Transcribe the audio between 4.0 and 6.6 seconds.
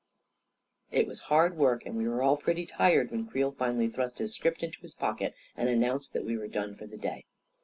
his script into his pocket and announced that we were